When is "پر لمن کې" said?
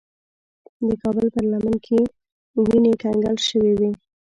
1.33-1.99